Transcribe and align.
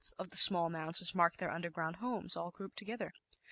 Y 0.03 0.07
of 0.17 0.31
the 0.31 0.35
small 0.35 0.67
mounds 0.71 0.99
which 0.99 1.13
mark 1.13 1.37
their 1.37 1.51
underground 1.51 1.97
homes, 1.97 2.35
all 2.35 2.49
grouped 2.49 2.75
together. 2.75 3.13